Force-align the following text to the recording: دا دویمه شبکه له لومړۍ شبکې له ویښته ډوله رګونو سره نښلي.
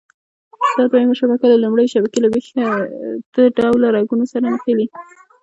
دا 0.77 0.83
دویمه 0.91 1.15
شبکه 1.21 1.45
له 1.51 1.57
لومړۍ 1.63 1.87
شبکې 1.93 2.19
له 2.21 2.29
ویښته 2.33 3.43
ډوله 3.57 3.87
رګونو 3.95 4.25
سره 4.33 4.45
نښلي. 4.53 4.87